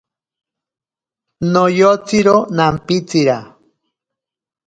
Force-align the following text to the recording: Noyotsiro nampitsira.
Noyotsiro 1.53 2.35
nampitsira. 2.55 3.37